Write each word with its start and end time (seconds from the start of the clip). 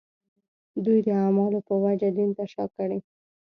دوی 0.85 0.99
د 1.05 1.09
اعمالو 1.23 1.59
په 1.67 1.73
وجه 1.83 2.09
دین 2.17 2.29
ته 2.37 2.43
شا 2.53 2.65
کړي. 2.75 2.99